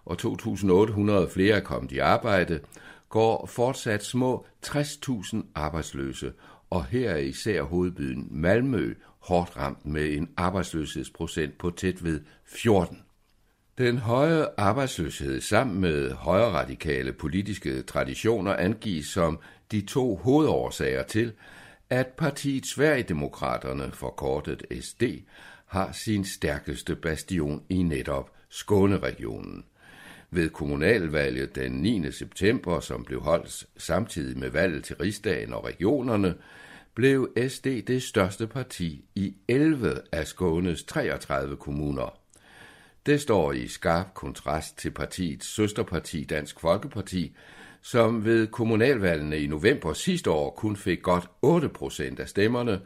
[0.05, 2.61] og 2.800 flere er kommet i arbejde,
[3.09, 6.33] går fortsat små 60.000 arbejdsløse,
[6.71, 12.99] og her er især hovedbyen Malmø hårdt ramt med en arbejdsløshedsprocent på tæt ved 14.
[13.79, 19.39] Den høje arbejdsløshed sammen med højre radikale politiske traditioner angives som
[19.73, 21.33] de to hovedårsager til,
[21.91, 25.03] at partiet Sverigedemokraterne, forkortet SD,
[25.67, 29.65] har sin stærkeste bastion i netop Skåneregionen.
[30.31, 32.13] Ved kommunalvalget den 9.
[32.13, 36.35] september, som blev holdt samtidig med valget til rigsdagen og regionerne,
[36.95, 42.19] blev SD det største parti i 11 af Skånes 33 kommuner.
[43.07, 47.37] Det står i skarp kontrast til partiets søsterparti Dansk Folkeparti,
[47.83, 52.81] som ved kommunalvalgene i november sidste år kun fik godt 8 procent af stemmerne,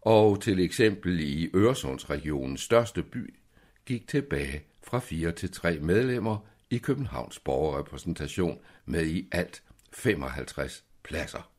[0.00, 3.34] og til eksempel i Øresundsregionens største by
[3.86, 11.50] gik tilbage fra 4 til 3 medlemmer i Københavns borgerrepræsentation med i alt 55 pladser.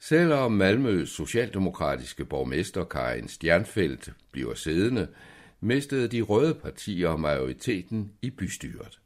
[0.00, 5.08] Selvom Malmøs socialdemokratiske borgmester Karin Stjernfeldt bliver siddende,
[5.60, 9.01] mistede de røde partier majoriteten i bystyret.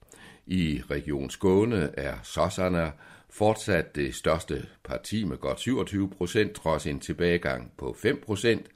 [0.46, 2.92] I Region Skåne er Sosserne
[3.30, 8.66] fortsat det største parti med godt 27 procent, trods en tilbagegang på 5 procent,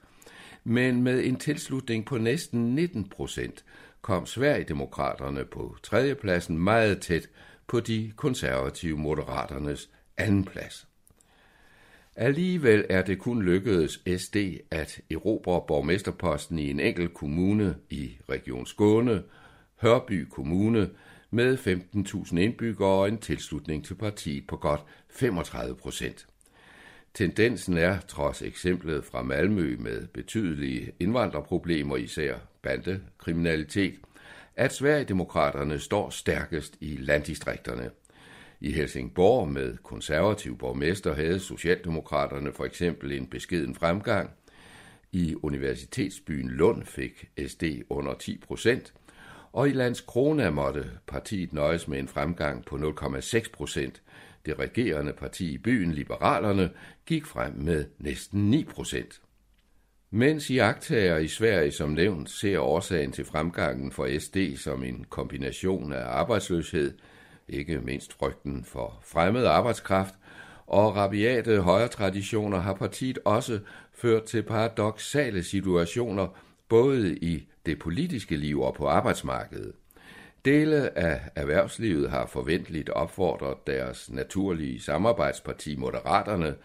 [0.63, 3.65] men med en tilslutning på næsten 19 procent
[4.01, 7.29] kom Sverigedemokraterne på tredjepladsen meget tæt
[7.67, 10.87] på de konservative moderaternes andenplads.
[12.15, 14.37] Alligevel er det kun lykkedes SD
[14.71, 19.23] at erobre borgmesterposten i en enkelt kommune i Region Skåne,
[19.75, 20.89] Hørby Kommune,
[21.31, 26.27] med 15.000 indbyggere og en tilslutning til partiet på godt 35 procent.
[27.13, 33.99] Tendensen er, trods eksemplet fra Malmø med betydelige indvandrerproblemer, især bandekriminalitet,
[34.55, 37.89] at Sverigedemokraterne står stærkest i landdistrikterne.
[38.61, 44.29] I Helsingborg med konservativ borgmester havde Socialdemokraterne for eksempel en beskeden fremgang.
[45.11, 48.93] I universitetsbyen Lund fik SD under 10 procent,
[49.53, 54.01] og i Landskrona måtte partiet nøjes med en fremgang på 0,6 procent.
[54.45, 56.69] Det regerende parti i byen, Liberalerne,
[57.05, 59.21] gik frem med næsten 9 procent.
[60.11, 65.93] Mens jagttager i Sverige som nævnt ser årsagen til fremgangen for SD som en kombination
[65.93, 66.93] af arbejdsløshed,
[67.47, 70.13] ikke mindst frygten for fremmed arbejdskraft,
[70.67, 73.59] og rabiate højre traditioner har partiet også
[73.93, 76.27] ført til paradoxale situationer,
[76.69, 79.73] både i det politiske liv og på arbejdsmarkedet.
[80.45, 86.55] Dele af erhvervslivet har forventeligt opfordret deres naturlige samarbejdsparti Moderaterne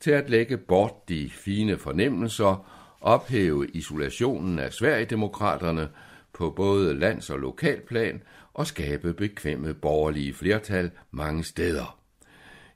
[0.00, 2.68] til at lægge bort de fine fornemmelser,
[3.00, 5.88] ophæve isolationen af Sverigedemokraterne
[6.32, 8.22] på både lands- og lokalplan
[8.54, 11.98] og skabe bekvemme borgerlige flertal mange steder.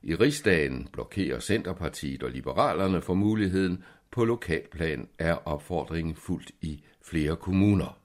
[0.03, 7.35] I rigsdagen blokerer Centerpartiet og Liberalerne for muligheden på lokalplan er opfordringen fuldt i flere
[7.35, 7.97] kommuner.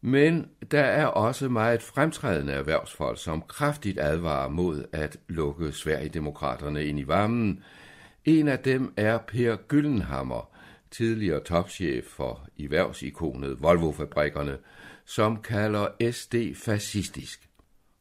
[0.00, 7.00] Men der er også meget fremtrædende erhvervsfolk, som kraftigt advarer mod at lukke Sverigedemokraterne ind
[7.00, 7.64] i varmen.
[8.24, 10.50] En af dem er Per Gyllenhammer,
[10.90, 14.56] tidligere topchef for erhvervsikonet Volvo-fabrikkerne,
[15.04, 17.48] som kalder SD fascistisk.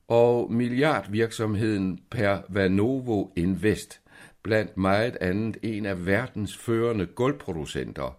[0.08, 4.02] Og milliardvirksomheden Per Vanovo Invest,
[4.44, 8.18] blandt meget andet en af verdens førende gulvproducenter,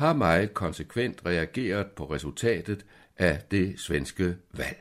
[0.00, 2.84] har meget konsekvent reageret på resultatet
[3.18, 4.78] af det svenske valg.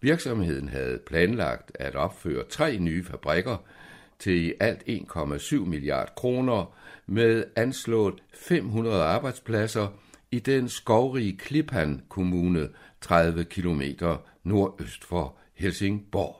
[0.00, 3.56] Virksomheden havde planlagt at opføre tre nye fabrikker
[4.18, 6.74] til i alt 1,7 milliard kroner
[7.06, 9.88] med anslået 500 arbejdspladser
[10.30, 12.68] i den skovrige Klippan kommune
[13.00, 13.82] 30 km
[14.44, 16.36] nordøst for Helsingborg.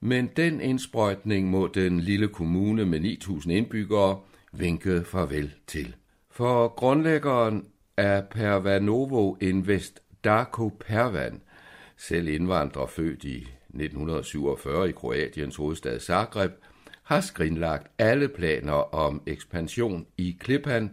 [0.00, 4.20] Men den indsprøjtning må den lille kommune med 9.000 indbyggere
[4.52, 5.94] vinke farvel til.
[6.34, 7.66] For grundlæggeren
[7.96, 11.42] af Pervanovo Invest, Darko Pervan,
[11.96, 13.36] selv indvandrer født i
[13.68, 16.52] 1947 i Kroatiens hovedstad Zagreb,
[17.02, 20.90] har skrinlagt alle planer om ekspansion i Klippan,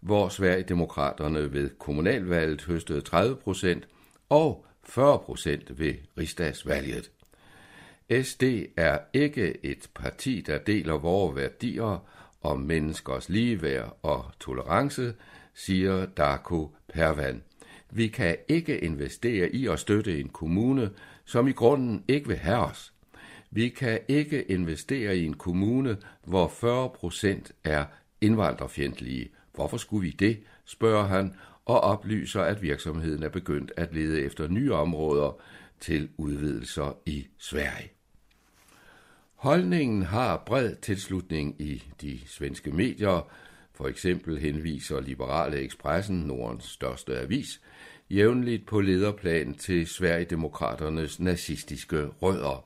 [0.00, 3.88] hvor Sverigedemokraterne ved kommunalvalget høstede 30 procent
[4.28, 7.10] og 40 procent ved rigsdagsvalget.
[8.22, 8.42] SD
[8.76, 12.06] er ikke et parti, der deler vores værdier
[12.44, 15.14] om menneskers ligeværd og tolerance,
[15.54, 17.42] siger Darko Pervan.
[17.90, 20.90] Vi kan ikke investere i at støtte en kommune,
[21.24, 22.92] som i grunden ikke vil have os.
[23.50, 27.84] Vi kan ikke investere i en kommune, hvor 40 procent er
[28.20, 29.30] indvandrerfjendtlige.
[29.54, 31.34] Hvorfor skulle vi det, spørger han,
[31.64, 35.40] og oplyser, at virksomheden er begyndt at lede efter nye områder
[35.80, 37.93] til udvidelser i Sverige.
[39.44, 43.30] Holdningen har bred tilslutning i de svenske medier.
[43.74, 47.60] For eksempel henviser Liberale Expressen, Nordens største avis,
[48.10, 52.64] jævnligt på lederplan til Sverigedemokraternes nazistiske rødder.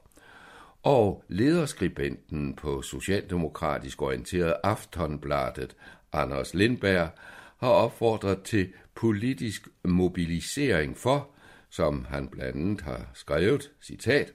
[0.83, 5.77] Og lederskribenten på socialdemokratisk orienteret Aftonbladet,
[6.13, 7.09] Anders Lindberg,
[7.57, 11.29] har opfordret til politisk mobilisering for,
[11.71, 14.33] som han blandt andet har skrevet, citat,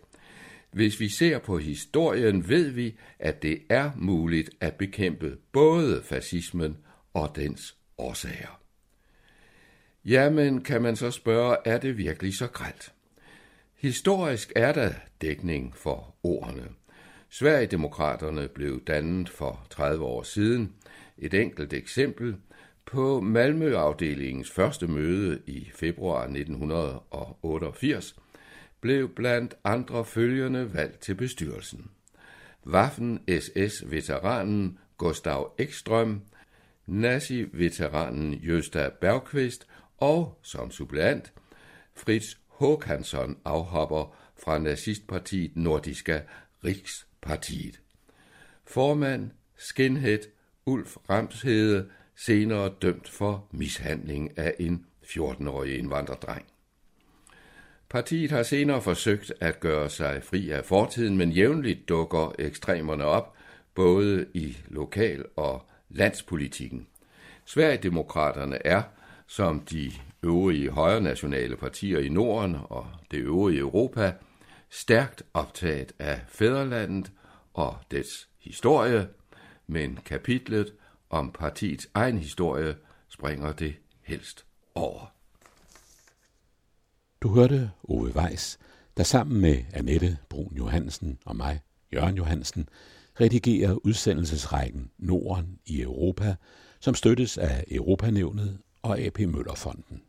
[0.74, 6.78] hvis vi ser på historien, ved vi, at det er muligt at bekæmpe både fascismen
[7.13, 8.59] og dens årsager.
[10.05, 12.93] Jamen, kan man så spørge, er det virkelig så gralt?
[13.76, 16.67] Historisk er der dækning for ordene.
[17.30, 20.74] Sverigedemokraterne blev dannet for 30 år siden.
[21.17, 22.36] Et enkelt eksempel.
[22.86, 28.15] På Malmøafdelingens første møde i februar 1988
[28.84, 31.91] blev blandt andre følgende valgt til bestyrelsen.
[32.65, 36.21] Waffen-SS-veteranen Gustav Ekstrøm,
[36.86, 39.67] nazi-veteranen Jøsta Bergqvist
[39.97, 41.34] og som suppleant
[41.95, 46.19] Fritz Håkansson afhopper fra nazistpartiet Nordiska
[46.65, 47.81] Rikspartiet.
[48.65, 50.19] Formand Skinhead
[50.65, 56.53] Ulf Ramshede, senere dømt for mishandling af en 14-årig indvandrerdreng.
[57.94, 63.34] Partiet har senere forsøgt at gøre sig fri af fortiden, men jævnligt dukker ekstremerne op,
[63.76, 66.88] både i lokal- og landspolitikken.
[67.46, 68.82] Sverigedemokraterne er,
[69.28, 69.91] som de
[70.24, 74.14] øvrige højre nationale partier i Norden og det øvrige Europa,
[74.70, 77.12] stærkt optaget af fædrelandet
[77.54, 79.08] og dets historie,
[79.68, 80.74] men kapitlet
[81.10, 82.76] om partiets egen historie
[83.10, 85.12] springer det helst over.
[87.24, 88.57] Du hørte Ove Weiss,
[88.97, 91.61] der sammen med Annette Brun Johansen og mig,
[91.93, 92.69] Jørgen Johansen,
[93.21, 96.36] redigerer udsendelsesrækken Norden i Europa,
[96.80, 100.01] som støttes af Europanævnet og AP Møllerfonden.